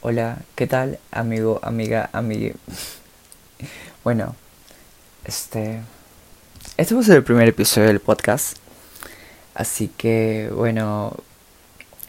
Hola, 0.00 0.38
¿qué 0.54 0.68
tal, 0.68 1.00
amigo, 1.10 1.58
amiga, 1.62 2.08
amigue? 2.12 2.54
Bueno, 4.04 4.36
este. 5.24 5.80
Este 6.76 6.94
va 6.94 7.00
a 7.00 7.04
ser 7.04 7.16
el 7.16 7.24
primer 7.24 7.48
episodio 7.48 7.88
del 7.88 7.98
podcast. 7.98 8.58
Así 9.54 9.88
que, 9.88 10.50
bueno. 10.54 11.14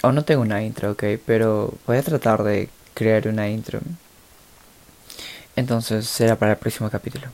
Aún 0.04 0.16
no 0.16 0.24
tengo 0.24 0.44
una 0.44 0.62
intro, 0.64 0.92
ok, 0.92 1.04
pero 1.26 1.74
voy 1.88 1.98
a 1.98 2.04
tratar 2.04 2.44
de 2.44 2.70
crear 2.94 3.28
una 3.28 3.50
intro. 3.50 3.80
Entonces 5.56 6.08
será 6.08 6.36
para 6.36 6.52
el 6.52 6.58
próximo 6.60 6.92
capítulo. 6.92 7.28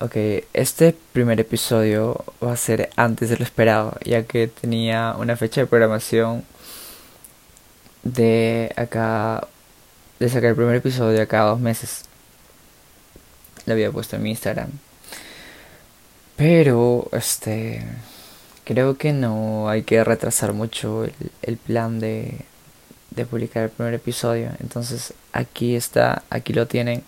Ok, 0.00 0.16
este 0.52 0.96
primer 1.12 1.40
episodio 1.40 2.24
va 2.42 2.52
a 2.52 2.56
ser 2.56 2.90
antes 2.96 3.30
de 3.30 3.36
lo 3.36 3.42
esperado, 3.42 3.98
ya 4.04 4.22
que 4.22 4.46
tenía 4.46 5.16
una 5.18 5.36
fecha 5.36 5.60
de 5.60 5.66
programación 5.66 6.44
de 8.04 8.72
acá 8.76 9.48
de 10.18 10.28
sacar 10.28 10.50
el 10.50 10.56
primer 10.56 10.76
episodio 10.76 11.26
cada 11.28 11.50
dos 11.50 11.60
meses. 11.60 12.04
Lo 13.66 13.72
había 13.74 13.90
puesto 13.90 14.16
en 14.16 14.22
mi 14.22 14.30
Instagram. 14.30 14.70
Pero, 16.36 17.08
este. 17.12 17.84
Creo 18.64 18.96
que 18.96 19.12
no 19.12 19.68
hay 19.68 19.82
que 19.82 20.04
retrasar 20.04 20.52
mucho 20.52 21.04
el, 21.04 21.12
el 21.42 21.56
plan 21.56 21.98
de, 21.98 22.44
de 23.10 23.26
publicar 23.26 23.64
el 23.64 23.70
primer 23.70 23.94
episodio. 23.94 24.50
Entonces, 24.60 25.14
aquí 25.32 25.76
está, 25.76 26.22
aquí 26.30 26.52
lo 26.52 26.66
tienen. 26.66 27.02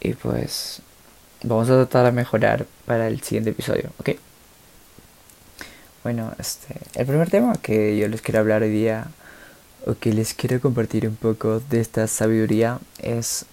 Y 0.00 0.14
pues, 0.14 0.80
vamos 1.42 1.68
a 1.70 1.74
tratar 1.74 2.06
de 2.06 2.12
mejorar 2.12 2.66
para 2.86 3.08
el 3.08 3.20
siguiente 3.22 3.50
episodio, 3.50 3.90
¿ok? 3.98 4.10
Bueno, 6.02 6.34
este, 6.38 6.74
el 6.96 7.06
primer 7.06 7.30
tema 7.30 7.54
que 7.54 7.96
yo 7.96 8.08
les 8.08 8.20
quiero 8.20 8.40
hablar 8.40 8.62
hoy 8.62 8.70
día 8.70 9.06
o 9.86 9.94
que 9.94 10.12
les 10.12 10.34
quiero 10.34 10.60
compartir 10.60 11.06
un 11.06 11.16
poco 11.16 11.60
de 11.60 11.80
esta 11.80 12.06
sabiduría 12.06 12.78
es, 12.98 13.46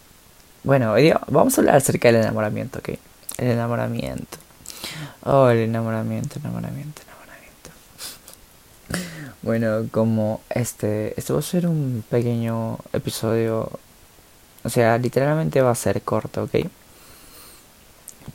bueno, 0.64 0.96
vamos 1.28 1.58
a 1.58 1.62
hablar 1.62 1.76
acerca 1.76 2.12
del 2.12 2.22
enamoramiento, 2.22 2.80
¿ok? 2.80 2.90
El 3.38 3.48
enamoramiento. 3.48 4.38
Oh, 5.24 5.50
el 5.50 5.60
enamoramiento, 5.60 6.40
enamoramiento, 6.40 7.02
enamoramiento. 7.04 7.70
Bueno, 9.42 9.88
como 9.92 10.42
este, 10.50 11.14
este 11.18 11.34
va 11.34 11.40
a 11.40 11.44
ser 11.44 11.68
un 11.68 12.04
pequeño 12.10 12.78
episodio, 12.94 13.70
o 14.64 14.70
sea, 14.70 14.98
literalmente 14.98 15.62
va 15.62 15.72
a 15.72 15.76
ser 15.76 16.02
corto, 16.02 16.44
¿ok? 16.44 16.68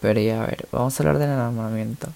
Pero 0.01 0.21
ya, 0.21 0.43
a 0.43 0.47
ver, 0.47 0.69
vamos 0.73 0.99
a 0.99 1.03
hablar 1.03 1.19
del 1.19 1.31
enamoramiento. 1.31 2.09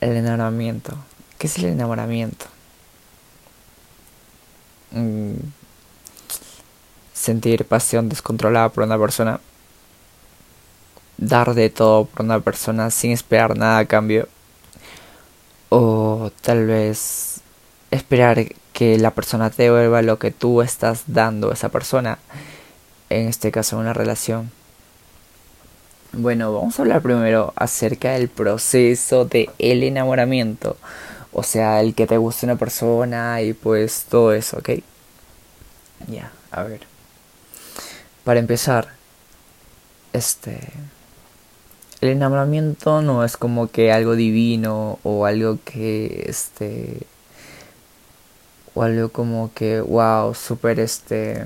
El 0.00 0.16
enamoramiento. 0.16 0.96
¿Qué 1.38 1.46
es 1.46 1.58
el 1.58 1.66
enamoramiento? 1.66 2.46
Mm, 4.94 5.34
sentir 7.12 7.64
pasión 7.64 8.08
descontrolada 8.08 8.68
por 8.68 8.84
una 8.84 8.98
persona, 8.98 9.40
dar 11.16 11.54
de 11.54 11.68
todo 11.68 12.04
por 12.04 12.24
una 12.24 12.38
persona 12.40 12.90
sin 12.90 13.10
esperar 13.10 13.56
nada 13.56 13.78
a 13.78 13.86
cambio, 13.86 14.28
o 15.68 16.30
tal 16.42 16.66
vez 16.66 17.40
esperar 17.90 18.46
que 18.72 18.98
la 18.98 19.10
persona 19.10 19.50
te 19.50 19.64
devuelva 19.64 20.02
lo 20.02 20.18
que 20.20 20.30
tú 20.30 20.62
estás 20.62 21.04
dando 21.08 21.50
a 21.50 21.54
esa 21.54 21.70
persona, 21.70 22.18
en 23.10 23.26
este 23.26 23.50
caso 23.50 23.78
una 23.78 23.94
relación. 23.94 24.52
Bueno, 26.12 26.52
vamos 26.54 26.78
a 26.78 26.82
hablar 26.82 27.02
primero 27.02 27.52
acerca 27.56 28.12
del 28.12 28.28
proceso 28.28 29.24
de 29.24 29.50
el 29.58 29.82
enamoramiento. 29.82 30.76
O 31.34 31.42
sea, 31.42 31.80
el 31.80 31.94
que 31.96 32.06
te 32.06 32.16
guste 32.16 32.46
una 32.46 32.56
persona 32.56 33.42
y 33.42 33.54
pues 33.54 34.06
todo 34.08 34.32
eso, 34.32 34.58
¿ok? 34.58 34.70
Ya, 36.08 36.30
a 36.52 36.62
ver. 36.62 36.80
Para 38.24 38.40
empezar, 38.40 38.88
este... 40.12 40.60
El 42.00 42.10
enamoramiento 42.10 43.02
no 43.02 43.24
es 43.24 43.36
como 43.36 43.68
que 43.68 43.92
algo 43.92 44.14
divino 44.14 45.00
o 45.02 45.26
algo 45.26 45.58
que, 45.64 46.24
este... 46.28 47.00
O 48.74 48.82
algo 48.84 49.08
como 49.10 49.52
que, 49.54 49.80
wow, 49.80 50.34
súper, 50.34 50.78
este... 50.78 51.44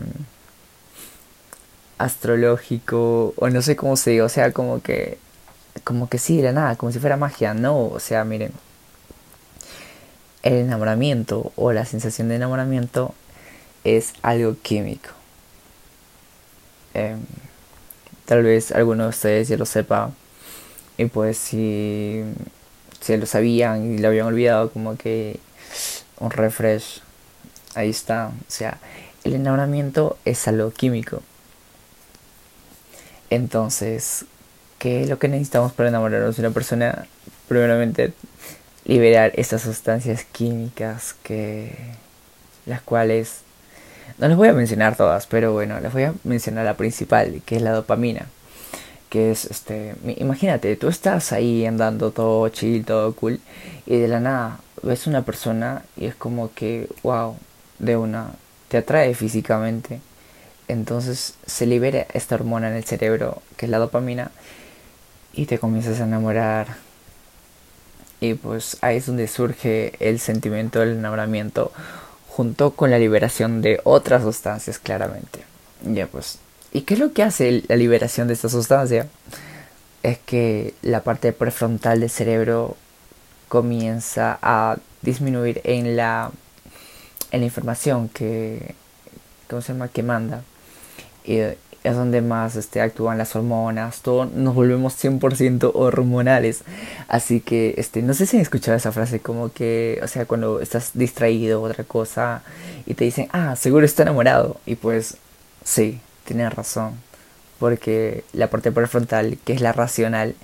Astrológico, 1.97 3.33
o 3.37 3.49
no 3.49 3.63
sé 3.63 3.75
cómo 3.77 3.97
se 3.97 4.11
diga, 4.11 4.25
o 4.27 4.29
sea, 4.29 4.53
como 4.53 4.83
que... 4.83 5.19
Como 5.85 6.09
que 6.11 6.19
sí, 6.19 6.37
de 6.39 6.45
la 6.45 6.53
nada, 6.53 6.77
como 6.77 6.93
si 6.93 6.99
fuera 6.99 7.17
magia, 7.17 7.55
no, 7.55 7.87
o 7.87 8.01
sea, 8.01 8.25
miren 8.25 8.53
el 10.43 10.55
enamoramiento 10.55 11.53
o 11.57 11.73
la 11.73 11.85
sensación 11.85 12.29
de 12.29 12.37
enamoramiento 12.37 13.15
es 13.85 14.13
algo 14.23 14.57
químico. 14.63 15.11
Em, 16.95 17.21
tal 18.25 18.43
vez 18.43 18.73
alguno 18.73 19.05
de 19.05 19.11
ustedes 19.11 19.49
ya 19.49 19.57
lo 19.57 19.67
sepa. 19.67 20.11
Y 20.97 21.07
pues 21.07 21.39
si 21.39 22.23
se 23.01 23.17
lo 23.19 23.27
sabían 23.27 23.95
y 23.95 23.99
lo 23.99 24.09
habían 24.09 24.27
olvidado, 24.27 24.71
como 24.71 24.97
que 24.97 25.39
un 26.19 26.31
refresh. 26.31 27.03
Ahí 27.75 27.91
está. 27.91 28.29
O 28.29 28.51
sea, 28.51 28.79
el 29.25 29.35
enamoramiento 29.35 30.19
es 30.25 30.49
algo 30.49 30.71
químico. 30.71 31.23
Entonces, 33.31 34.25
¿qué 34.79 35.03
es 35.03 35.09
lo 35.09 35.19
que 35.19 35.29
necesitamos 35.29 35.73
para 35.73 35.89
enamorarnos 35.91 36.37
de 36.37 36.43
una 36.43 36.51
persona? 36.51 37.07
Primeramente, 37.47 38.13
liberar 38.89 39.31
estas 39.37 39.63
sustancias 39.63 40.25
químicas 40.25 41.15
que 41.23 41.71
las 42.67 42.83
cuales 42.83 43.43
no 44.17 44.27
les 44.27 44.37
voy 44.37 44.49
a 44.49 44.53
mencionar 44.55 44.97
todas, 44.97 45.27
pero 45.27 45.53
bueno, 45.53 45.79
les 45.79 45.93
voy 45.93 46.05
a 46.05 46.15
mencionar 46.25 46.65
la 46.65 46.75
principal, 46.75 47.43
que 47.47 47.57
es 47.57 47.63
la 47.63 47.73
dopamina. 47.73 48.27
Que 49.11 49.31
es, 49.31 49.45
este, 49.45 49.95
imagínate, 50.17 50.75
tú 50.77 50.89
estás 50.89 51.33
ahí 51.33 51.65
andando 51.65 52.11
todo 52.11 52.49
chill, 52.49 52.85
todo 52.85 53.15
cool, 53.15 53.41
y 53.87 53.99
de 53.99 54.09
la 54.09 54.21
nada 54.21 54.61
ves 54.83 55.07
una 55.07 55.23
persona 55.23 55.83
y 55.97 56.07
es 56.07 56.15
como 56.15 56.53
que, 56.53 56.89
wow, 57.03 57.37
de 57.79 57.97
una, 57.97 58.33
te 58.69 58.79
atrae 58.79 59.15
físicamente. 59.15 60.01
Entonces 60.67 61.35
se 61.47 61.67
libera 61.67 62.07
esta 62.13 62.35
hormona 62.35 62.69
en 62.69 62.75
el 62.75 62.85
cerebro, 62.85 63.43
que 63.57 63.67
es 63.67 63.71
la 63.71 63.79
dopamina, 63.79 64.31
y 65.33 65.47
te 65.47 65.59
comienzas 65.59 66.01
a 66.01 66.05
enamorar 66.05 66.88
y 68.21 68.35
pues 68.35 68.77
ahí 68.81 68.97
es 68.97 69.07
donde 69.07 69.29
surge 69.29 69.93
el 70.01 70.19
sentimiento 70.19 70.81
del 70.81 70.99
enamoramiento 70.99 71.73
junto 72.29 72.73
con 72.73 72.91
la 72.91 72.99
liberación 72.99 73.63
de 73.63 73.81
otras 73.85 74.23
sustancias 74.23 74.79
claramente. 74.79 75.45
Ya 75.83 76.07
pues, 76.07 76.39
¿y 76.73 76.83
qué 76.83 76.95
es 76.95 77.01
lo 77.01 77.13
que 77.13 77.23
hace 77.23 77.65
la 77.69 77.77
liberación 77.77 78.29
de 78.29 78.35
esta 78.35 78.49
sustancia? 78.49 79.09
Es 80.03 80.19
que 80.19 80.75
la 80.83 81.03
parte 81.03 81.33
prefrontal 81.33 82.01
del 82.01 82.11
cerebro 82.11 82.77
comienza 83.49 84.39
a 84.43 84.77
disminuir 85.03 85.61
en 85.65 85.97
la 85.97 86.31
en 87.31 87.41
la 87.41 87.47
información 87.47 88.09
que 88.09 88.75
¿cómo 89.49 89.63
se 89.63 89.73
llama? 89.73 89.89
que 89.89 90.03
manda 90.03 90.43
es 91.89 91.97
donde 91.97 92.21
más 92.21 92.57
este, 92.57 92.81
actúan 92.81 93.19
las 93.19 93.35
hormonas, 93.37 94.01
todo, 94.03 94.27
nos 94.27 94.55
volvemos 94.55 94.95
100% 95.03 95.73
hormonales. 95.75 96.63
Así 97.09 97.41
que, 97.41 97.75
este, 97.79 98.03
no 98.03 98.15
sé 98.15 98.27
si 98.27 98.37
han 98.37 98.43
escuchado 98.43 98.77
esa 98.77 98.93
frase 98.93 99.21
como 99.21 99.53
que, 99.53 100.01
o 100.03 100.09
sea, 100.09 100.27
cuando 100.27 100.61
estás 100.61 100.93
distraído 100.95 101.63
otra 101.63 101.85
cosa 101.85 102.43
y 102.87 102.95
te 102.95 103.05
dicen, 103.05 103.29
ah, 103.33 103.57
seguro 103.57 103.87
está 103.87 104.03
enamorado. 104.03 104.61
Y 104.67 104.77
pues, 104.77 105.17
sí, 105.65 106.01
tienes 106.25 106.53
razón. 106.53 106.95
Porque 107.59 108.25
la 108.33 108.49
parte 108.49 108.73
prefrontal, 108.73 109.39
que 109.45 109.53
es 109.53 109.61
la 109.61 109.73
racional, 109.73 110.35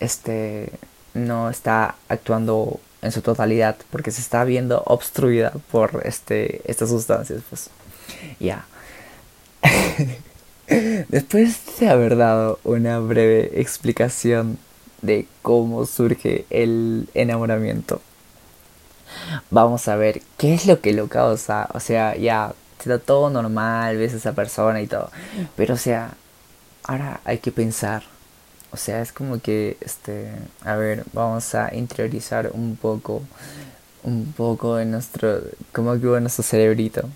este, 0.00 0.70
no 1.14 1.50
está 1.50 1.96
actuando 2.08 2.80
en 3.02 3.12
su 3.12 3.22
totalidad 3.22 3.76
porque 3.90 4.10
se 4.10 4.20
está 4.20 4.44
viendo 4.44 4.82
obstruida 4.86 5.52
por 5.70 6.02
este, 6.04 6.62
estas 6.70 6.90
sustancias. 6.90 7.42
Pues, 7.48 7.70
ya. 8.40 8.66
Después 11.08 11.78
de 11.80 11.88
haber 11.88 12.16
dado 12.16 12.60
una 12.62 12.98
breve 12.98 13.60
explicación 13.60 14.58
de 15.00 15.26
cómo 15.40 15.86
surge 15.86 16.44
el 16.50 17.08
enamoramiento, 17.14 18.02
vamos 19.50 19.88
a 19.88 19.96
ver 19.96 20.20
qué 20.36 20.52
es 20.52 20.66
lo 20.66 20.80
que 20.80 20.92
lo 20.92 21.08
causa. 21.08 21.68
O 21.72 21.80
sea, 21.80 22.16
ya 22.16 22.54
está 22.78 22.98
todo 22.98 23.30
normal, 23.30 23.96
ves 23.96 24.12
a 24.12 24.16
esa 24.18 24.32
persona 24.34 24.82
y 24.82 24.86
todo. 24.86 25.10
Pero, 25.56 25.74
o 25.74 25.78
sea, 25.78 26.14
ahora 26.84 27.20
hay 27.24 27.38
que 27.38 27.50
pensar. 27.50 28.02
O 28.70 28.76
sea, 28.76 29.00
es 29.00 29.12
como 29.12 29.40
que, 29.40 29.78
este, 29.80 30.30
a 30.64 30.76
ver, 30.76 31.04
vamos 31.14 31.54
a 31.54 31.74
interiorizar 31.74 32.50
un 32.52 32.76
poco, 32.76 33.22
un 34.02 34.34
poco 34.36 34.78
en 34.78 34.90
nuestro, 34.90 35.40
como 35.72 35.98
que 35.98 36.06
en 36.16 36.24
nuestro 36.24 36.44
cerebrito. 36.44 37.08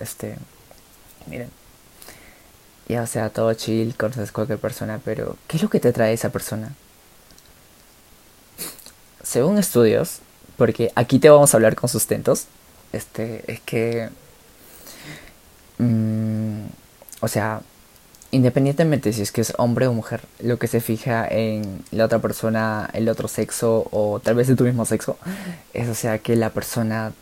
Este, 0.00 0.36
miren 1.26 1.50
ya 2.88 3.06
sea 3.06 3.30
todo 3.30 3.52
chill, 3.54 3.96
conoces 3.96 4.32
cualquier 4.32 4.58
persona, 4.58 5.00
pero 5.04 5.36
¿qué 5.48 5.56
es 5.56 5.62
lo 5.62 5.70
que 5.70 5.80
te 5.80 5.92
trae 5.92 6.12
esa 6.12 6.30
persona? 6.30 6.74
Según 9.22 9.58
estudios, 9.58 10.20
porque 10.56 10.92
aquí 10.94 11.18
te 11.18 11.30
vamos 11.30 11.52
a 11.52 11.56
hablar 11.56 11.74
con 11.74 11.88
sustentos, 11.88 12.46
este, 12.92 13.44
es 13.50 13.60
que 13.60 14.10
mmm, 15.78 16.66
o 17.20 17.28
sea, 17.28 17.60
independientemente 18.30 19.12
si 19.12 19.22
es 19.22 19.32
que 19.32 19.40
es 19.40 19.52
hombre 19.58 19.86
o 19.86 19.92
mujer, 19.92 20.22
lo 20.40 20.58
que 20.58 20.66
se 20.68 20.80
fija 20.80 21.26
en 21.28 21.84
la 21.90 22.04
otra 22.06 22.18
persona, 22.20 22.90
el 22.92 23.08
otro 23.08 23.28
sexo 23.28 23.88
o 23.90 24.20
tal 24.20 24.34
vez 24.36 24.48
de 24.48 24.56
tu 24.56 24.64
mismo 24.64 24.84
sexo, 24.84 25.18
es 25.74 25.88
o 25.88 25.94
sea 25.94 26.18
que 26.18 26.36
la 26.36 26.50
persona 26.50 27.12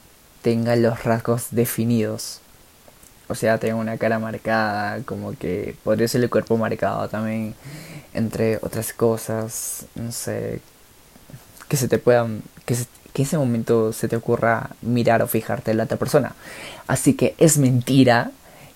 tenga 0.42 0.76
los 0.76 1.04
rasgos 1.04 1.48
definidos. 1.52 2.40
O 3.34 3.36
sea, 3.36 3.58
una 3.74 3.98
cara 3.98 4.20
marcada, 4.20 5.02
como 5.04 5.36
que 5.36 5.74
podría 5.82 6.06
ser 6.06 6.22
el 6.22 6.30
cuerpo 6.30 6.56
marcado 6.56 7.08
también, 7.08 7.56
entre 8.12 8.58
otras 8.58 8.92
cosas, 8.92 9.86
no 9.96 10.12
sé, 10.12 10.60
que 11.66 11.76
se 11.76 11.88
te 11.88 11.98
puedan, 11.98 12.42
que, 12.64 12.76
que 13.12 13.22
en 13.22 13.26
ese 13.26 13.36
momento 13.36 13.92
se 13.92 14.06
te 14.06 14.14
ocurra 14.14 14.70
mirar 14.82 15.20
o 15.20 15.26
fijarte 15.26 15.72
en 15.72 15.78
la 15.78 15.84
otra 15.84 15.96
persona. 15.96 16.36
Así 16.86 17.14
que 17.14 17.34
es 17.38 17.58
mentira 17.58 18.30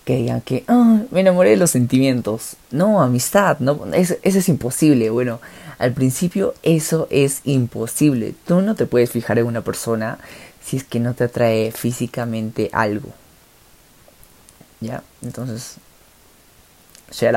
que 0.05 0.17
digan 0.17 0.41
que 0.41 0.65
ah, 0.67 1.03
me 1.13 1.21
enamoré 1.21 1.51
de 1.51 1.57
los 1.57 1.71
sentimientos. 1.71 2.57
No, 2.73 3.01
amistad, 3.01 3.61
no, 3.61 3.87
eso, 3.95 4.17
eso, 4.23 4.39
es 4.41 4.49
imposible. 4.49 5.09
Bueno, 5.11 5.39
al 5.79 5.93
principio 5.93 6.53
eso 6.65 7.07
es 7.11 7.43
imposible. 7.45 8.35
Tú 8.45 8.61
no 8.61 8.75
te 8.75 8.87
puedes 8.87 9.13
fijar 9.13 9.39
en 9.39 9.47
una 9.47 9.61
persona 9.61 10.19
si 10.65 10.79
es 10.79 10.83
que 10.83 10.99
no 10.99 11.15
te 11.15 11.23
atrae 11.23 11.71
físicamente 11.71 12.71
algo. 12.73 13.11
¿Ya? 14.81 15.03
Entonces, 15.23 15.77
shut 17.11 17.35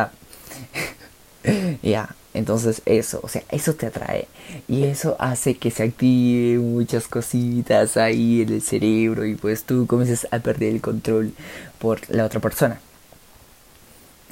ya, 1.81 2.15
entonces 2.33 2.81
eso, 2.85 3.19
o 3.23 3.27
sea, 3.27 3.43
eso 3.49 3.73
te 3.73 3.87
atrae. 3.87 4.27
Y 4.67 4.83
eso 4.83 5.15
hace 5.19 5.57
que 5.57 5.71
se 5.71 5.83
activen 5.83 6.73
muchas 6.73 7.07
cositas 7.07 7.97
ahí 7.97 8.41
en 8.41 8.49
el 8.53 8.61
cerebro 8.61 9.25
y 9.25 9.35
pues 9.35 9.63
tú 9.63 9.87
comiences 9.87 10.27
a 10.31 10.39
perder 10.39 10.73
el 10.75 10.81
control 10.81 11.33
por 11.79 12.09
la 12.09 12.25
otra 12.25 12.39
persona. 12.39 12.79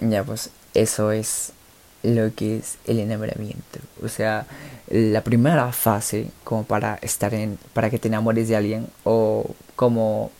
Ya, 0.01 0.23
pues 0.23 0.51
eso 0.73 1.11
es 1.11 1.51
lo 2.03 2.33
que 2.33 2.57
es 2.57 2.77
el 2.85 2.99
enamoramiento. 2.99 3.79
O 4.03 4.07
sea, 4.07 4.45
la 4.87 5.21
primera 5.23 5.71
fase 5.73 6.31
como 6.43 6.63
para 6.63 6.95
estar 7.01 7.33
en, 7.33 7.57
para 7.73 7.89
que 7.89 7.99
te 7.99 8.07
enamores 8.07 8.47
de 8.47 8.55
alguien 8.55 8.87
o 9.03 9.45
como 9.75 10.31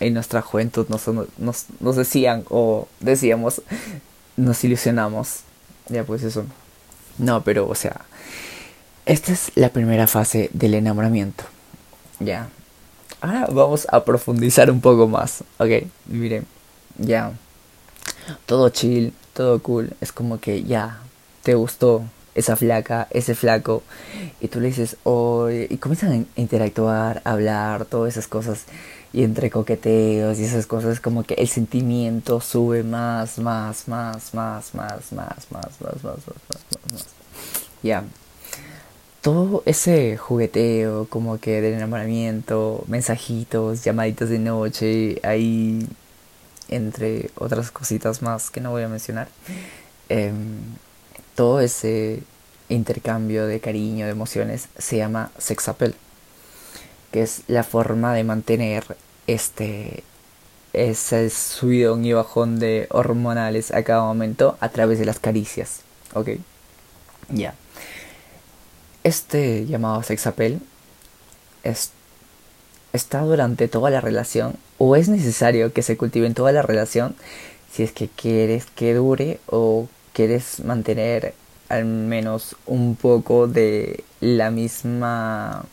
en 0.00 0.14
nuestra 0.14 0.42
juventud 0.42 0.86
nos, 0.88 1.06
nos, 1.38 1.66
nos 1.80 1.96
decían 1.96 2.44
o 2.50 2.88
decíamos, 3.00 3.62
nos 4.36 4.62
ilusionamos. 4.64 5.40
Ya, 5.88 6.04
pues 6.04 6.22
eso 6.22 6.44
no, 7.18 7.42
pero, 7.42 7.68
o 7.68 7.74
sea, 7.74 8.02
esta 9.06 9.32
es 9.32 9.52
la 9.54 9.70
primera 9.70 10.06
fase 10.06 10.50
del 10.52 10.74
enamoramiento. 10.74 11.44
Ya. 12.20 12.48
Ahora 13.20 13.46
vamos 13.50 13.86
a 13.90 14.04
profundizar 14.04 14.70
un 14.70 14.80
poco 14.80 15.08
más. 15.08 15.42
Ok, 15.58 15.86
miren, 16.06 16.46
ya. 16.98 17.32
Todo 18.44 18.68
chill, 18.68 19.14
todo 19.32 19.62
cool. 19.62 19.92
Es 20.00 20.12
como 20.12 20.38
que 20.40 20.64
ya, 20.64 21.00
te 21.42 21.54
gustó 21.54 22.04
esa 22.34 22.56
flaca, 22.56 23.08
ese 23.10 23.34
flaco. 23.34 23.82
Y 24.40 24.48
tú 24.48 24.60
le 24.60 24.68
dices, 24.68 24.98
oh, 25.04 25.48
y 25.50 25.78
comienzan 25.78 26.26
a 26.36 26.40
interactuar, 26.40 27.22
a 27.24 27.32
hablar, 27.32 27.86
todas 27.86 28.12
esas 28.12 28.28
cosas. 28.28 28.64
Y 29.16 29.24
entre 29.24 29.48
coqueteos 29.48 30.38
y 30.38 30.44
esas 30.44 30.66
cosas, 30.66 31.00
como 31.00 31.22
que 31.24 31.32
el 31.36 31.48
sentimiento 31.48 32.42
sube 32.42 32.82
más, 32.82 33.38
más, 33.38 33.88
más, 33.88 34.34
más, 34.34 34.74
más, 34.74 35.10
más, 35.10 35.12
más, 35.14 35.50
más, 35.50 35.80
más, 35.80 36.04
más, 36.04 36.04
más, 36.04 36.82
más. 36.92 37.06
Ya. 37.82 38.04
Todo 39.22 39.62
ese 39.64 40.18
jugueteo, 40.18 41.06
como 41.08 41.38
que 41.40 41.62
del 41.62 41.72
enamoramiento, 41.72 42.84
mensajitos, 42.88 43.82
llamaditos 43.84 44.28
de 44.28 44.38
noche, 44.38 45.18
ahí, 45.22 45.88
entre 46.68 47.30
otras 47.36 47.70
cositas 47.70 48.20
más 48.20 48.50
que 48.50 48.60
no 48.60 48.70
voy 48.72 48.82
a 48.82 48.88
mencionar. 48.88 49.28
todo 51.34 51.60
ese 51.60 52.22
intercambio 52.68 53.46
de 53.46 53.60
cariño, 53.60 54.04
de 54.04 54.12
emociones, 54.12 54.68
se 54.76 54.98
llama 54.98 55.30
sex 55.38 55.68
appeal, 55.68 55.94
que 57.12 57.22
es 57.22 57.44
la 57.46 57.64
forma 57.64 58.12
de 58.12 58.22
mantener 58.22 58.84
este 59.26 60.04
ese 60.72 61.30
subidón 61.30 62.04
y 62.04 62.12
bajón 62.12 62.58
de 62.58 62.86
hormonales 62.90 63.72
a 63.72 63.82
cada 63.82 64.02
momento 64.02 64.58
a 64.60 64.68
través 64.68 64.98
de 64.98 65.06
las 65.06 65.18
caricias. 65.18 65.80
¿Ok? 66.12 66.30
Ya. 67.30 67.54
Este 69.02 69.64
llamado 69.64 70.02
sex 70.02 70.26
appeal 70.26 70.60
es, 71.64 71.92
está 72.92 73.20
durante 73.20 73.68
toda 73.68 73.90
la 73.90 74.02
relación 74.02 74.56
o 74.76 74.96
es 74.96 75.08
necesario 75.08 75.72
que 75.72 75.82
se 75.82 75.96
cultive 75.96 76.26
en 76.26 76.34
toda 76.34 76.52
la 76.52 76.62
relación 76.62 77.16
si 77.72 77.82
es 77.82 77.92
que 77.92 78.08
quieres 78.08 78.66
que 78.66 78.94
dure 78.94 79.40
o 79.46 79.88
quieres 80.12 80.60
mantener 80.60 81.34
al 81.68 81.84
menos 81.84 82.56
un 82.66 82.96
poco 82.96 83.46
de 83.46 84.04
la 84.20 84.50
misma 84.50 85.64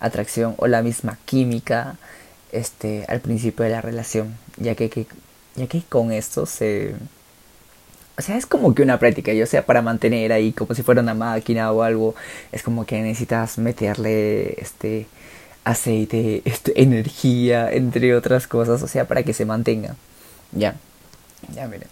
atracción 0.00 0.54
o 0.58 0.66
la 0.66 0.82
misma 0.82 1.18
química 1.24 1.96
este 2.52 3.04
al 3.08 3.20
principio 3.20 3.64
de 3.64 3.70
la 3.70 3.80
relación 3.80 4.36
ya 4.56 4.74
que, 4.74 5.06
ya 5.56 5.66
que 5.66 5.82
con 5.88 6.12
esto 6.12 6.46
se 6.46 6.94
o 8.16 8.22
sea 8.22 8.36
es 8.36 8.46
como 8.46 8.74
que 8.74 8.82
una 8.82 8.98
práctica 8.98 9.32
yo 9.32 9.46
sea 9.46 9.64
para 9.66 9.82
mantener 9.82 10.32
ahí 10.32 10.52
como 10.52 10.74
si 10.74 10.82
fuera 10.82 11.02
una 11.02 11.14
máquina 11.14 11.72
o 11.72 11.82
algo 11.82 12.14
es 12.52 12.62
como 12.62 12.86
que 12.86 13.00
necesitas 13.02 13.58
meterle 13.58 14.60
este 14.60 15.06
aceite 15.64 16.42
este, 16.44 16.80
energía 16.82 17.70
entre 17.72 18.14
otras 18.14 18.46
cosas 18.46 18.82
o 18.82 18.88
sea 18.88 19.06
para 19.06 19.22
que 19.22 19.34
se 19.34 19.44
mantenga. 19.44 19.96
Ya 20.52 20.76
ya 21.54 21.66
miren 21.68 21.88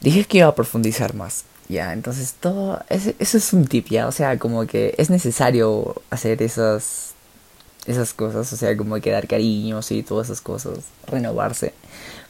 dije 0.00 0.24
que 0.24 0.38
iba 0.38 0.48
a 0.48 0.54
profundizar 0.54 1.14
más 1.14 1.44
ya, 1.68 1.92
entonces 1.92 2.34
todo, 2.40 2.82
eso, 2.88 3.12
es 3.18 3.52
un 3.52 3.66
tip, 3.66 3.88
ya, 3.88 4.08
o 4.08 4.12
sea, 4.12 4.38
como 4.38 4.66
que 4.66 4.94
es 4.96 5.10
necesario 5.10 6.02
hacer 6.08 6.42
esas, 6.42 7.12
esas 7.88 8.12
cosas, 8.14 8.52
o 8.52 8.56
sea, 8.56 8.76
como 8.76 9.00
que 9.00 9.10
dar 9.10 9.26
cariños 9.26 9.90
y 9.90 10.02
todas 10.02 10.28
esas 10.28 10.40
cosas, 10.40 10.78
renovarse 11.06 11.72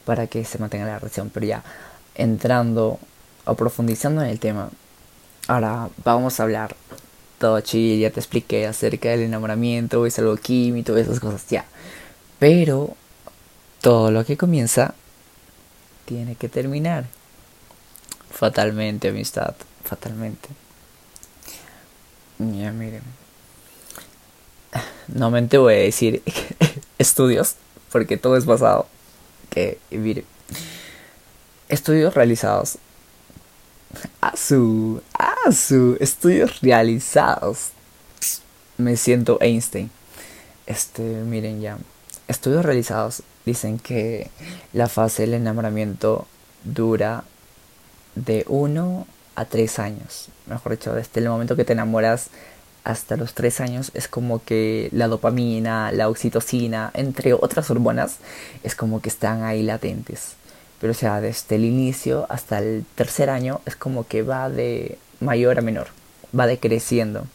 para 0.05 0.27
que 0.27 0.45
se 0.45 0.57
mantenga 0.57 0.85
la 0.85 0.99
relación, 0.99 1.29
pero 1.29 1.45
ya, 1.45 1.63
entrando 2.15 2.99
o 3.45 3.55
profundizando 3.55 4.21
en 4.21 4.29
el 4.29 4.39
tema, 4.39 4.69
ahora 5.47 5.89
vamos 6.03 6.39
a 6.39 6.43
hablar 6.43 6.75
todo 7.37 7.59
ya 7.59 8.11
te 8.11 8.19
expliqué 8.19 8.67
acerca 8.67 9.09
del 9.09 9.21
enamoramiento, 9.21 10.05
es 10.05 10.19
algo 10.19 10.35
químico, 10.35 10.95
esas 10.97 11.19
cosas, 11.19 11.47
ya, 11.47 11.65
pero 12.37 12.95
todo 13.81 14.11
lo 14.11 14.25
que 14.25 14.37
comienza 14.37 14.93
tiene 16.05 16.35
que 16.35 16.49
terminar. 16.49 17.05
Fatalmente, 18.31 19.09
amistad. 19.09 19.55
Fatalmente. 19.83 20.49
Ya, 22.39 22.71
miren. 22.71 23.03
No 25.13 25.31
me 25.31 25.41
voy 25.41 25.73
a 25.73 25.77
decir 25.77 26.21
estudios, 26.97 27.55
porque 27.91 28.17
todo 28.17 28.37
es 28.37 28.45
basado. 28.45 28.87
Que, 29.49 29.79
miren. 29.89 30.25
Estudios 31.67 32.13
realizados. 32.13 32.77
A 34.21 34.35
su. 34.37 35.01
A 35.13 35.51
su. 35.51 35.97
Estudios 35.99 36.61
realizados. 36.61 37.69
Me 38.77 38.95
siento 38.97 39.37
Einstein. 39.41 39.89
Este, 40.67 41.01
miren 41.01 41.61
ya. 41.61 41.77
Estudios 42.27 42.63
realizados 42.63 43.23
dicen 43.45 43.79
que 43.79 44.29
la 44.73 44.87
fase 44.87 45.23
del 45.23 45.33
enamoramiento 45.33 46.27
dura 46.63 47.23
de 48.15 48.45
1 48.47 49.07
a 49.35 49.45
3 49.45 49.79
años. 49.79 50.27
Mejor 50.45 50.73
dicho, 50.73 50.93
desde 50.93 51.21
el 51.21 51.29
momento 51.29 51.55
que 51.55 51.65
te 51.65 51.73
enamoras 51.73 52.27
hasta 52.83 53.17
los 53.17 53.33
3 53.33 53.61
años 53.61 53.91
es 53.93 54.07
como 54.07 54.43
que 54.43 54.89
la 54.91 55.07
dopamina, 55.07 55.91
la 55.91 56.09
oxitocina, 56.09 56.91
entre 56.93 57.33
otras 57.33 57.69
hormonas, 57.69 58.17
es 58.63 58.75
como 58.75 59.01
que 59.01 59.09
están 59.09 59.43
ahí 59.43 59.63
latentes. 59.63 60.33
Pero 60.79 60.91
o 60.91 60.95
sea, 60.95 61.21
desde 61.21 61.55
el 61.55 61.65
inicio 61.65 62.25
hasta 62.29 62.59
el 62.59 62.85
tercer 62.95 63.29
año 63.29 63.61
es 63.65 63.75
como 63.75 64.07
que 64.07 64.23
va 64.23 64.49
de 64.49 64.97
mayor 65.19 65.59
a 65.59 65.61
menor, 65.61 65.87
va 66.37 66.47
decreciendo. 66.47 67.25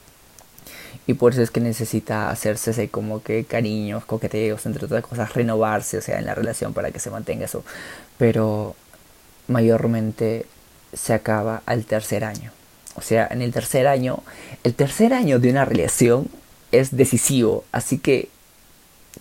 Y 1.06 1.14
por 1.14 1.32
eso 1.32 1.42
es 1.42 1.50
que 1.50 1.60
necesita 1.60 2.30
hacerse 2.30 2.88
como 2.88 3.22
que 3.22 3.44
cariños, 3.44 4.06
coqueteos, 4.06 4.64
entre 4.64 4.86
otras 4.86 5.04
cosas, 5.04 5.34
renovarse, 5.34 5.98
o 5.98 6.00
sea, 6.00 6.18
en 6.18 6.24
la 6.24 6.34
relación 6.34 6.72
para 6.72 6.90
que 6.90 6.98
se 6.98 7.10
mantenga 7.10 7.44
eso. 7.44 7.62
Pero 8.16 8.74
mayormente 9.48 10.46
se 10.94 11.12
acaba 11.12 11.62
al 11.66 11.84
tercer 11.84 12.24
año. 12.24 12.52
O 12.96 13.02
sea, 13.02 13.28
en 13.30 13.42
el 13.42 13.52
tercer 13.52 13.86
año, 13.86 14.22
el 14.62 14.74
tercer 14.74 15.12
año 15.12 15.38
de 15.38 15.50
una 15.50 15.64
relación 15.64 16.28
es 16.72 16.96
decisivo. 16.96 17.64
Así 17.72 17.98
que 17.98 18.28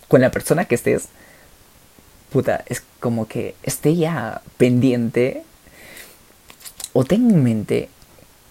con 0.08 0.20
la 0.20 0.30
persona 0.30 0.64
que 0.64 0.74
estés, 0.74 1.08
puta, 2.32 2.64
es 2.66 2.82
como 3.00 3.28
que 3.28 3.54
esté 3.62 3.96
ya 3.96 4.42
pendiente 4.56 5.42
o 6.92 7.04
ten 7.04 7.30
en 7.30 7.42
mente, 7.42 7.88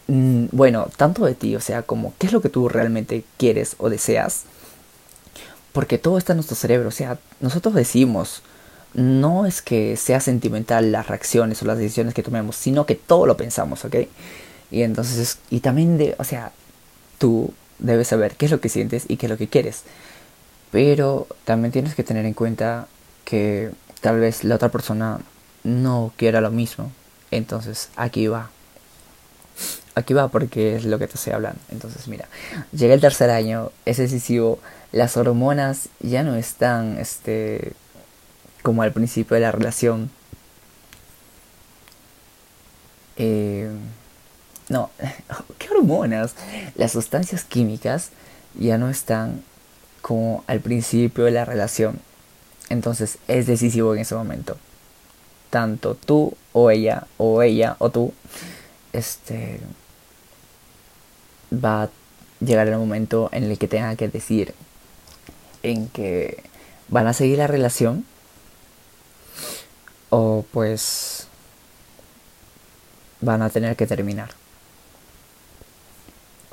mm, 0.07 0.47
bueno, 0.51 0.89
tanto 0.97 1.25
de 1.25 1.35
ti, 1.35 1.55
o 1.55 1.61
sea, 1.61 1.81
como 1.83 2.13
qué 2.17 2.27
es 2.27 2.33
lo 2.33 2.41
que 2.41 2.49
tú 2.49 2.69
realmente 2.69 3.23
quieres 3.37 3.75
o 3.77 3.89
deseas. 3.89 4.43
Porque 5.71 5.97
todo 5.97 6.17
está 6.17 6.33
en 6.33 6.37
nuestro 6.37 6.55
cerebro. 6.55 6.89
O 6.89 6.91
sea, 6.91 7.17
nosotros 7.39 7.73
decimos, 7.73 8.43
no 8.93 9.45
es 9.45 9.61
que 9.61 9.97
sea 9.97 10.19
sentimental 10.19 10.91
las 10.91 11.07
reacciones 11.07 11.61
o 11.61 11.65
las 11.65 11.77
decisiones 11.77 12.13
que 12.13 12.23
tomemos, 12.23 12.55
sino 12.55 12.85
que 12.85 12.95
todo 12.95 13.25
lo 13.25 13.37
pensamos, 13.37 13.83
¿ok? 13.85 13.95
Y 14.73 14.81
entonces, 14.81 15.37
y 15.51 15.59
también 15.59 15.99
de, 15.99 16.15
o 16.17 16.23
sea, 16.23 16.51
tú 17.19 17.53
debes 17.77 18.07
saber 18.07 18.35
qué 18.35 18.45
es 18.45 18.51
lo 18.51 18.59
que 18.59 18.69
sientes 18.69 19.05
y 19.07 19.17
qué 19.17 19.27
es 19.27 19.29
lo 19.29 19.37
que 19.37 19.47
quieres. 19.47 19.83
Pero 20.71 21.27
también 21.45 21.71
tienes 21.71 21.93
que 21.93 22.03
tener 22.03 22.25
en 22.25 22.33
cuenta 22.33 22.87
que 23.23 23.69
tal 24.01 24.19
vez 24.19 24.43
la 24.43 24.55
otra 24.55 24.69
persona 24.69 25.19
no 25.63 26.11
quiera 26.17 26.41
lo 26.41 26.49
mismo. 26.49 26.91
Entonces, 27.29 27.89
aquí 27.95 28.25
va. 28.25 28.49
Aquí 29.93 30.15
va 30.15 30.29
porque 30.29 30.75
es 30.75 30.85
lo 30.85 30.97
que 30.97 31.07
te 31.07 31.17
estoy 31.17 31.33
hablando. 31.33 31.59
Entonces, 31.69 32.07
mira, 32.07 32.27
llega 32.71 32.95
el 32.95 33.01
tercer 33.01 33.29
año, 33.29 33.69
es 33.85 33.97
decisivo, 33.97 34.57
las 34.91 35.17
hormonas 35.17 35.89
ya 35.99 36.23
no 36.23 36.33
están 36.35 36.97
este 36.97 37.73
como 38.63 38.81
al 38.81 38.91
principio 38.91 39.35
de 39.35 39.41
la 39.41 39.51
relación. 39.51 40.09
Eh, 43.17 43.69
no, 44.69 44.89
¿qué 45.57 45.69
hormonas? 45.69 46.35
Las 46.75 46.91
sustancias 46.91 47.43
químicas 47.43 48.09
ya 48.55 48.77
no 48.77 48.89
están 48.89 49.43
como 50.01 50.43
al 50.47 50.59
principio 50.59 51.25
de 51.25 51.31
la 51.31 51.45
relación. 51.45 51.99
Entonces 52.69 53.17
es 53.27 53.47
decisivo 53.47 53.93
en 53.93 54.01
ese 54.01 54.15
momento. 54.15 54.57
Tanto 55.49 55.95
tú 55.95 56.35
o 56.51 56.71
ella, 56.71 57.07
o 57.17 57.41
ella 57.41 57.75
o 57.79 57.89
tú, 57.89 58.13
este 58.91 59.59
va 61.53 61.83
a 61.83 61.89
llegar 62.39 62.67
el 62.67 62.77
momento 62.77 63.29
en 63.31 63.43
el 63.43 63.57
que 63.57 63.67
tenga 63.67 63.95
que 63.95 64.07
decir 64.07 64.53
en 65.61 65.87
que 65.87 66.43
van 66.89 67.07
a 67.07 67.13
seguir 67.13 67.37
la 67.37 67.47
relación 67.47 68.05
o 70.09 70.45
pues 70.51 71.27
van 73.21 73.41
a 73.41 73.49
tener 73.49 73.75
que 73.75 73.87
terminar. 73.87 74.42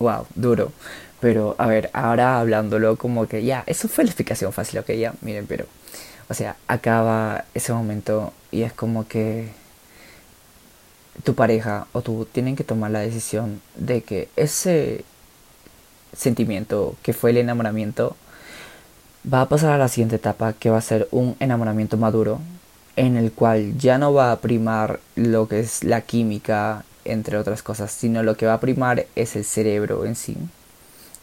Wow, 0.01 0.27
duro. 0.35 0.73
Pero 1.21 1.55
a 1.59 1.67
ver, 1.67 1.91
ahora 1.93 2.41
hablándolo 2.41 2.97
como 2.97 3.29
que 3.29 3.45
ya, 3.45 3.63
eso 3.67 3.89
fue 3.89 4.05
la 4.05 4.11
explicación 4.11 4.53
fácil, 4.53 4.81
ok, 4.81 4.91
ya, 4.93 5.13
miren, 5.21 5.47
pero, 5.47 5.67
o 6.29 6.35
sea, 6.35 6.57
acaba 6.67 7.45
ese 7.55 7.73
momento 7.73 8.33
y 8.51 8.63
es 8.63 8.73
como 8.73 9.07
que 9.07 9.51
tu 11.25 11.35
pareja 11.35 11.87
o 11.93 12.03
tú 12.03 12.27
tienen 12.31 12.57
que 12.57 12.65
tomar 12.65 12.91
la 12.91 13.01
decisión 13.01 13.61
de 13.77 14.03
que 14.03 14.29
ese 14.37 15.05
sentimiento 16.17 16.97
que 17.03 17.13
fue 17.13 17.31
el 17.31 17.37
enamoramiento 17.39 18.17
va 19.31 19.43
a 19.43 19.49
pasar 19.49 19.73
a 19.73 19.79
la 19.79 19.89
siguiente 19.89 20.17
etapa 20.17 20.55
que 20.55 20.71
va 20.71 20.79
a 20.79 20.83
ser 20.83 21.09
un 21.11 21.37
enamoramiento 21.41 21.97
maduro 21.97 22.41
en 22.97 23.17
el 23.17 23.33
cual 23.33 23.77
ya 23.79 23.99
no 23.99 24.13
va 24.13 24.33
a 24.33 24.41
primar 24.41 25.01
lo 25.15 25.49
que 25.49 25.61
es 25.61 25.85
la 25.85 26.01
química, 26.01 26.85
entre 27.05 27.39
otras 27.39 27.63
cosas, 27.63 27.91
sino 27.91 28.23
lo 28.23 28.37
que 28.37 28.47
va 28.47 28.55
a 28.55 28.61
primar 28.61 29.07
es 29.17 29.37
el 29.37 29.45
cerebro 29.45 30.05
en 30.05 30.17
sí. 30.17 30.37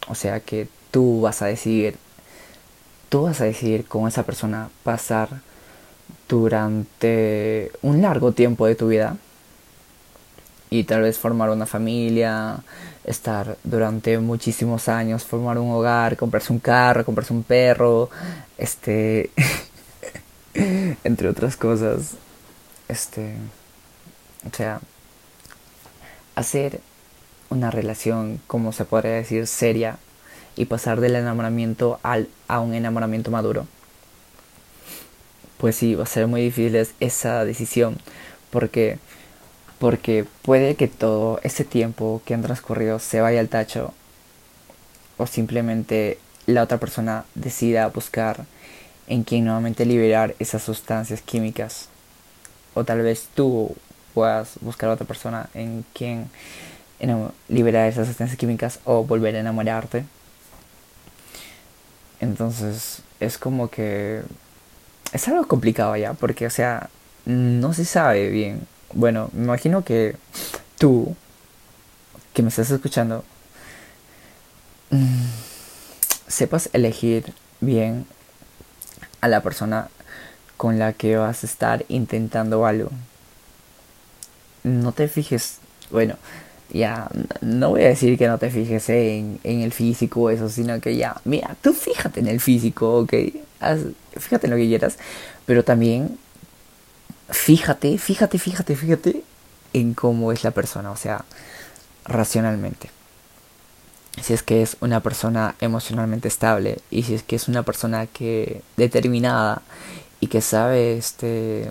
O 0.08 0.14
sea 0.14 0.40
que 0.40 0.68
tú 0.90 1.20
vas 1.20 1.42
a 1.42 1.46
decidir, 1.46 1.96
tú 3.08 3.22
vas 3.22 3.40
a 3.40 3.44
decidir 3.44 3.86
con 3.86 4.08
esa 4.08 4.22
persona 4.24 4.70
pasar 4.82 5.28
durante 6.28 7.72
un 7.82 8.02
largo 8.02 8.32
tiempo 8.32 8.66
de 8.66 8.74
tu 8.74 8.88
vida 8.88 9.16
y 10.70 10.84
tal 10.84 11.02
vez 11.02 11.18
formar 11.18 11.50
una 11.50 11.66
familia, 11.66 12.58
estar 13.04 13.56
durante 13.64 14.18
muchísimos 14.18 14.88
años, 14.88 15.24
formar 15.24 15.58
un 15.58 15.70
hogar, 15.70 16.16
comprarse 16.16 16.52
un 16.52 16.58
carro, 16.58 17.04
comprarse 17.04 17.32
un 17.32 17.42
perro, 17.42 18.10
este 18.58 19.30
entre 21.04 21.28
otras 21.28 21.56
cosas, 21.56 22.14
este, 22.88 23.34
o 24.50 24.54
sea, 24.54 24.80
hacer 26.38 26.80
una 27.50 27.70
relación, 27.70 28.40
como 28.46 28.72
se 28.72 28.84
podría 28.84 29.12
decir, 29.12 29.46
seria 29.46 29.98
y 30.56 30.66
pasar 30.66 31.00
del 31.00 31.16
enamoramiento 31.16 32.00
al, 32.02 32.28
a 32.48 32.60
un 32.60 32.74
enamoramiento 32.74 33.30
maduro. 33.30 33.66
Pues 35.58 35.76
sí, 35.76 35.94
va 35.94 36.04
a 36.04 36.06
ser 36.06 36.26
muy 36.26 36.42
difícil 36.42 36.86
esa 37.00 37.44
decisión, 37.44 37.98
porque 38.50 38.98
porque 39.78 40.24
puede 40.42 40.74
que 40.74 40.88
todo 40.88 41.38
ese 41.44 41.64
tiempo 41.64 42.20
que 42.24 42.34
han 42.34 42.42
transcurrido 42.42 42.98
se 42.98 43.20
vaya 43.20 43.38
al 43.38 43.48
tacho 43.48 43.94
o 45.16 45.26
simplemente 45.26 46.18
la 46.46 46.62
otra 46.64 46.78
persona 46.78 47.24
decida 47.34 47.86
buscar 47.88 48.44
en 49.06 49.22
quien 49.22 49.44
nuevamente 49.44 49.86
liberar 49.86 50.34
esas 50.40 50.62
sustancias 50.62 51.22
químicas. 51.22 51.88
O 52.74 52.84
tal 52.84 53.02
vez 53.02 53.28
tú 53.34 53.76
puedas 54.18 54.54
buscar 54.62 54.90
a 54.90 54.94
otra 54.94 55.06
persona 55.06 55.48
en 55.54 55.84
quien 55.94 56.28
liberar 57.48 57.88
esas 57.88 58.08
sustancias 58.08 58.36
químicas 58.36 58.80
o 58.84 59.04
volver 59.04 59.36
a 59.36 59.38
enamorarte. 59.38 60.04
Entonces 62.18 63.02
es 63.20 63.38
como 63.38 63.68
que 63.68 64.22
es 65.12 65.28
algo 65.28 65.46
complicado 65.46 65.94
ya, 65.96 66.14
porque 66.14 66.48
o 66.48 66.50
sea, 66.50 66.90
no 67.26 67.72
se 67.74 67.84
sabe 67.84 68.28
bien. 68.30 68.66
Bueno, 68.92 69.30
me 69.32 69.44
imagino 69.44 69.84
que 69.84 70.16
tú, 70.78 71.14
que 72.34 72.42
me 72.42 72.48
estás 72.48 72.72
escuchando, 72.72 73.24
mm, 74.90 75.26
sepas 76.26 76.70
elegir 76.72 77.32
bien 77.60 78.04
a 79.20 79.28
la 79.28 79.44
persona 79.44 79.90
con 80.56 80.80
la 80.80 80.92
que 80.92 81.16
vas 81.16 81.44
a 81.44 81.46
estar 81.46 81.84
intentando 81.88 82.66
algo. 82.66 82.90
No 84.68 84.92
te 84.92 85.08
fijes, 85.08 85.58
bueno, 85.90 86.16
ya, 86.70 87.08
no 87.40 87.70
voy 87.70 87.82
a 87.82 87.88
decir 87.88 88.18
que 88.18 88.28
no 88.28 88.38
te 88.38 88.50
fijes 88.50 88.88
en, 88.90 89.40
en 89.42 89.62
el 89.62 89.72
físico, 89.72 90.30
eso, 90.30 90.48
sino 90.48 90.80
que 90.80 90.96
ya, 90.96 91.20
mira, 91.24 91.56
tú 91.62 91.72
fíjate 91.72 92.20
en 92.20 92.28
el 92.28 92.40
físico, 92.40 92.98
ok, 92.98 93.14
fíjate 94.16 94.46
en 94.46 94.50
lo 94.50 94.56
que 94.56 94.66
quieras, 94.66 94.98
pero 95.46 95.64
también 95.64 96.18
fíjate, 97.30 97.96
fíjate, 97.98 98.38
fíjate, 98.38 98.76
fíjate 98.76 99.22
en 99.72 99.94
cómo 99.94 100.32
es 100.32 100.44
la 100.44 100.50
persona, 100.50 100.90
o 100.90 100.96
sea, 100.96 101.24
racionalmente. 102.04 102.90
Si 104.22 104.32
es 104.32 104.42
que 104.42 104.62
es 104.62 104.76
una 104.80 105.00
persona 105.00 105.54
emocionalmente 105.60 106.28
estable 106.28 106.78
y 106.90 107.04
si 107.04 107.14
es 107.14 107.22
que 107.22 107.36
es 107.36 107.48
una 107.48 107.62
persona 107.62 108.06
que 108.06 108.62
determinada 108.76 109.62
y 110.20 110.26
que 110.26 110.40
sabe 110.40 110.96
este 110.96 111.70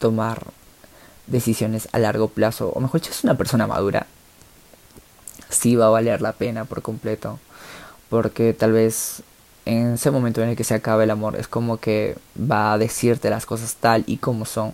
tomar 0.00 0.42
decisiones 1.26 1.88
a 1.92 1.98
largo 1.98 2.28
plazo 2.28 2.70
o 2.70 2.80
mejor 2.80 3.00
dicho 3.00 3.12
es 3.12 3.24
una 3.24 3.36
persona 3.36 3.66
madura 3.66 4.06
sí 5.48 5.76
va 5.76 5.86
a 5.86 5.90
valer 5.90 6.22
la 6.22 6.32
pena 6.32 6.64
por 6.64 6.82
completo 6.82 7.38
porque 8.08 8.52
tal 8.52 8.72
vez 8.72 9.22
en 9.64 9.94
ese 9.94 10.10
momento 10.10 10.42
en 10.42 10.50
el 10.50 10.56
que 10.56 10.64
se 10.64 10.74
acabe 10.74 11.04
el 11.04 11.10
amor 11.10 11.36
es 11.36 11.48
como 11.48 11.78
que 11.78 12.16
va 12.38 12.72
a 12.72 12.78
decirte 12.78 13.30
las 13.30 13.46
cosas 13.46 13.74
tal 13.76 14.04
y 14.06 14.18
como 14.18 14.44
son 14.44 14.72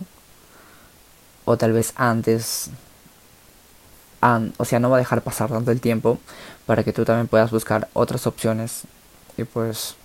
o 1.45 1.57
tal 1.57 1.73
vez 1.73 1.93
antes 1.95 2.69
o 4.57 4.65
sea, 4.65 4.79
no 4.79 4.89
va 4.89 4.97
a 4.97 4.99
dejar 4.99 5.21
pasar 5.21 5.49
tanto 5.49 5.71
el 5.71 5.81
tiempo 5.81 6.17
para 6.65 6.83
que 6.83 6.93
tú 6.93 7.03
también 7.03 7.27
puedas 7.27 7.51
buscar 7.51 7.89
otras 7.93 8.25
opciones 8.25 8.83
y 9.37 9.43
pues 9.43 9.95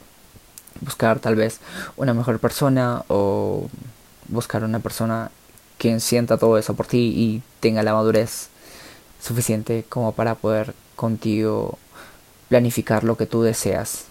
buscar 0.81 1.21
tal 1.21 1.37
vez 1.37 1.61
una 1.97 2.15
mejor 2.15 2.41
persona 2.41 3.05
o 3.09 3.69
buscar 4.29 4.65
una 4.65 4.81
persona 4.81 5.31
quien 5.79 6.01
sienta 6.01 6.39
todo 6.39 6.59
eso 6.59 6.75
por 6.75 6.87
ti 6.87 7.13
y 7.17 7.43
tenga 7.61 7.83
la 7.83 7.95
madurez 7.95 8.49
suficiente 9.23 9.85
como 9.89 10.13
para 10.13 10.35
poder 10.35 10.75
contigo 10.97 11.79
planificar 12.49 13.05
lo 13.05 13.17
que 13.17 13.27
tú 13.27 13.43
deseas. 13.43 14.05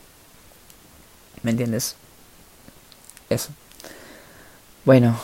¿Me 1.43 1.51
entiendes? 1.51 1.95
Eso. 3.29 3.49
Bueno, 4.85 5.19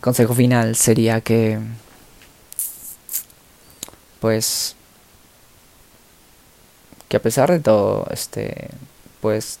consejo 0.00 0.34
final 0.34 0.76
sería 0.76 1.20
que 1.20 1.58
pues 4.20 4.76
que 7.08 7.16
a 7.16 7.20
pesar 7.20 7.50
de 7.50 7.58
todo, 7.58 8.06
este, 8.10 8.70
pues 9.20 9.58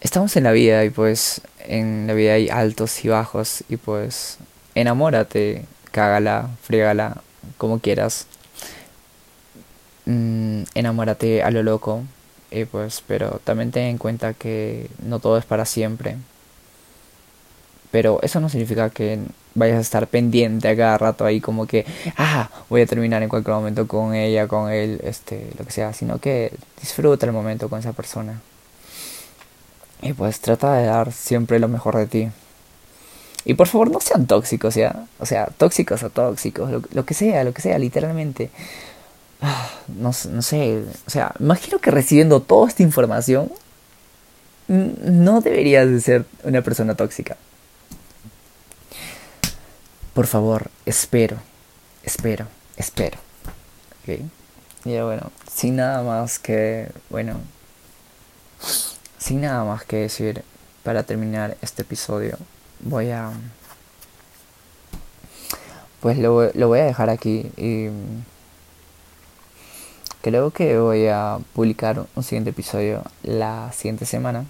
estamos 0.00 0.36
en 0.36 0.44
la 0.44 0.52
vida 0.52 0.84
y 0.84 0.90
pues 0.90 1.40
en 1.66 2.06
la 2.06 2.14
vida 2.14 2.34
hay 2.34 2.48
altos 2.48 3.04
y 3.04 3.08
bajos 3.08 3.64
y 3.68 3.76
pues 3.76 4.38
enamórate, 4.74 5.64
cágala, 5.90 6.50
frígala, 6.62 7.22
como 7.58 7.78
quieras. 7.80 8.26
Mm, 10.06 10.64
enamórate 10.74 11.42
a 11.42 11.50
lo 11.52 11.62
loco 11.62 12.02
y 12.50 12.64
pues 12.64 13.04
pero 13.06 13.40
también 13.44 13.70
ten 13.70 13.84
en 13.84 13.98
cuenta 13.98 14.34
que 14.34 14.90
no 15.04 15.20
todo 15.20 15.38
es 15.38 15.44
para 15.44 15.64
siempre. 15.64 16.16
Pero 17.90 18.20
eso 18.22 18.40
no 18.40 18.48
significa 18.48 18.90
que 18.90 19.20
vayas 19.54 19.78
a 19.78 19.80
estar 19.80 20.06
pendiente 20.06 20.68
a 20.68 20.76
cada 20.76 20.98
rato 20.98 21.24
ahí 21.24 21.40
como 21.40 21.66
que, 21.66 21.84
ah, 22.16 22.48
voy 22.70 22.80
a 22.82 22.86
terminar 22.86 23.22
en 23.22 23.28
cualquier 23.28 23.54
momento 23.54 23.86
con 23.86 24.14
ella, 24.14 24.48
con 24.48 24.70
él, 24.70 25.00
este, 25.04 25.50
lo 25.58 25.64
que 25.64 25.72
sea, 25.72 25.92
sino 25.92 26.18
que 26.18 26.52
disfruta 26.80 27.26
el 27.26 27.32
momento 27.32 27.68
con 27.68 27.80
esa 27.80 27.92
persona. 27.92 28.40
Y 30.02 30.12
pues 30.12 30.40
trata 30.40 30.74
de 30.74 30.86
dar 30.86 31.12
siempre 31.12 31.58
lo 31.58 31.68
mejor 31.68 31.96
de 31.96 32.06
ti. 32.06 32.28
Y 33.44 33.54
por 33.54 33.66
favor, 33.68 33.90
no 33.90 34.00
sean 34.00 34.26
tóxicos, 34.26 34.74
¿ya? 34.74 35.06
O 35.18 35.26
sea, 35.26 35.46
tóxicos 35.46 36.02
o 36.02 36.10
tóxicos, 36.10 36.70
lo, 36.92 37.04
que 37.04 37.14
sea, 37.14 37.44
lo 37.44 37.52
que 37.52 37.62
sea, 37.62 37.78
literalmente. 37.78 38.50
Ah, 39.40 39.68
no, 39.88 40.12
no 40.30 40.42
sé, 40.42 40.84
o 41.06 41.10
sea, 41.10 41.32
imagino 41.40 41.78
que 41.80 41.90
recibiendo 41.90 42.40
toda 42.40 42.68
esta 42.68 42.82
información, 42.82 43.50
no 44.68 45.40
deberías 45.40 45.88
de 45.88 46.00
ser 46.00 46.24
una 46.44 46.62
persona 46.62 46.94
tóxica. 46.94 47.36
Por 50.14 50.26
favor, 50.26 50.70
espero, 50.86 51.38
espero, 52.04 52.46
espero. 52.76 53.18
¿Ok? 54.02 54.20
Ya 54.84 55.04
bueno, 55.04 55.30
sin 55.52 55.76
nada 55.76 56.02
más 56.02 56.38
que, 56.38 56.90
bueno, 57.08 57.40
sin 59.22 59.42
nada 59.42 59.64
más 59.64 59.84
que 59.84 59.98
decir 59.98 60.42
para 60.82 61.04
terminar 61.04 61.56
este 61.62 61.82
episodio, 61.82 62.36
voy 62.80 63.10
a... 63.10 63.30
Pues 66.00 66.18
lo, 66.18 66.50
lo 66.52 66.66
voy 66.66 66.80
a 66.80 66.84
dejar 66.84 67.08
aquí 67.08 67.52
y 67.56 67.86
creo 70.22 70.50
que 70.50 70.76
voy 70.76 71.06
a 71.06 71.38
publicar 71.52 72.04
un 72.16 72.22
siguiente 72.24 72.50
episodio 72.50 73.04
la 73.22 73.70
siguiente 73.72 74.06
semana. 74.06 74.44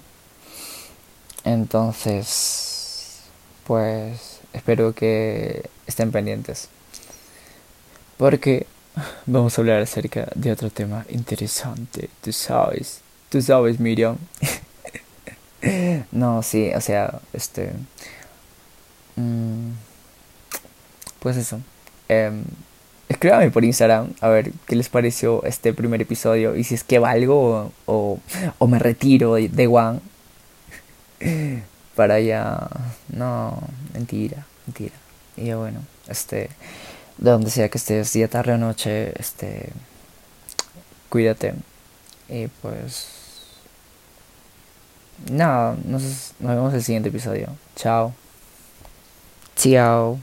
Entonces, 1.43 3.19
pues 3.67 4.39
espero 4.53 4.93
que 4.93 5.69
estén 5.85 6.11
pendientes. 6.11 6.69
Porque 8.17 8.65
vamos 9.27 9.55
a 9.55 9.61
hablar 9.61 9.83
acerca 9.83 10.27
de 10.33 10.51
otro 10.51 10.71
tema 10.71 11.05
interesante. 11.09 12.09
Tú 12.23 12.31
sabes, 12.31 13.01
tú 13.29 13.39
sabes, 13.39 13.79
Miriam. 13.79 14.17
no, 16.11 16.43
sí, 16.43 16.71
o 16.75 16.81
sea, 16.81 17.19
este... 17.33 17.71
Mm, 19.15 19.71
pues 21.19 21.37
eso. 21.37 21.59
Eh, 22.09 22.31
escríbame 23.07 23.51
por 23.51 23.63
Instagram 23.63 24.13
a 24.21 24.27
ver 24.27 24.51
qué 24.65 24.75
les 24.75 24.89
pareció 24.89 25.43
este 25.45 25.73
primer 25.73 26.01
episodio 26.01 26.55
y 26.55 26.63
si 26.63 26.75
es 26.75 26.83
que 26.83 26.99
valgo 26.99 27.71
o, 27.85 28.19
o, 28.57 28.67
me 28.67 28.79
retiro 28.79 29.35
de, 29.35 29.67
One 29.67 29.99
para 31.95 32.19
ya... 32.19 32.67
No, 33.09 33.61
mentira, 33.93 34.45
mentira. 34.65 34.95
Y 35.37 35.53
bueno, 35.53 35.79
este... 36.07 36.49
De 37.17 37.29
donde 37.29 37.51
sea 37.51 37.69
que 37.69 37.77
estés, 37.77 38.11
día, 38.11 38.27
tarde 38.27 38.53
o 38.53 38.57
noche, 38.57 39.13
este... 39.19 39.69
Cuídate. 41.09 41.53
Y 42.27 42.47
pues... 42.47 43.22
Nada, 45.31 45.75
nos, 45.85 46.33
nos 46.39 46.55
vemos 46.55 46.71
en 46.71 46.77
el 46.77 46.83
siguiente 46.83 47.09
episodio. 47.09 47.47
Chao. 47.75 48.13
Chao. 49.55 50.19